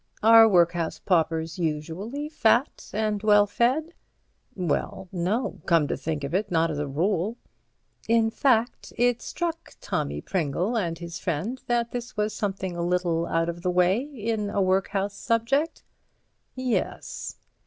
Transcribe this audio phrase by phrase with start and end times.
[0.23, 3.93] "Are workhouse paupers usually fat and well fed?"
[4.55, 7.37] "Well, no—come to think of it, not as a rule."
[8.07, 13.27] "In fact, it struck Tommy Pringle and his friend that this was something a little
[13.27, 15.83] out of the way in a workhouse subject?"
[16.55, 17.35] "Yes."